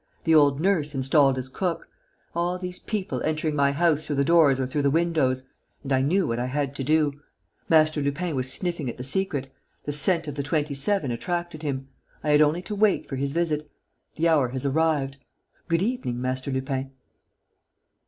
[0.23, 1.87] the old nurse installed as cook...
[2.33, 5.43] all these people entering my house through the doors or through the windows....
[5.83, 7.21] And I knew what I had to do.
[7.69, 9.53] Master Lupin was sniffing at the secret.
[9.83, 11.87] The scent of the Twenty seven attracted him.
[12.23, 13.69] I had only to wait for his visit.
[14.15, 15.17] The hour has arrived.
[15.67, 16.89] Good evening, Master Lupin."